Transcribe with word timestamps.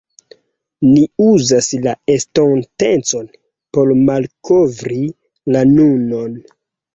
ni 0.85 1.01
uzas 1.25 1.67
la 1.83 1.93
estontecon 2.13 3.29
por 3.79 3.93
malkovri 4.09 4.99
la 5.55 5.63
nunon. 5.75 6.35